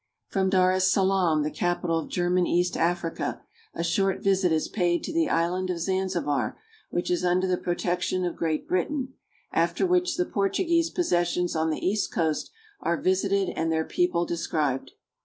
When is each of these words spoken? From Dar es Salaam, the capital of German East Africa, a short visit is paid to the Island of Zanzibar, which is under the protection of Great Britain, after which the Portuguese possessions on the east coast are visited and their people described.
From 0.29 0.49
Dar 0.49 0.71
es 0.71 0.91
Salaam, 0.91 1.43
the 1.43 1.51
capital 1.51 1.99
of 1.99 2.09
German 2.09 2.47
East 2.47 2.75
Africa, 2.75 3.43
a 3.75 3.83
short 3.83 4.23
visit 4.23 4.51
is 4.51 4.67
paid 4.67 5.03
to 5.03 5.13
the 5.13 5.29
Island 5.29 5.69
of 5.69 5.77
Zanzibar, 5.79 6.57
which 6.89 7.11
is 7.11 7.23
under 7.23 7.45
the 7.45 7.55
protection 7.55 8.25
of 8.25 8.35
Great 8.35 8.67
Britain, 8.67 9.13
after 9.51 9.85
which 9.85 10.17
the 10.17 10.25
Portuguese 10.25 10.89
possessions 10.89 11.55
on 11.55 11.69
the 11.69 11.85
east 11.87 12.11
coast 12.11 12.49
are 12.79 12.99
visited 12.99 13.49
and 13.55 13.71
their 13.71 13.85
people 13.85 14.25
described. 14.25 14.93